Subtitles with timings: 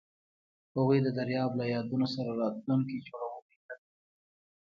[0.75, 3.87] هغوی د دریاب له یادونو سره راتلونکی جوړولو هیله لرله.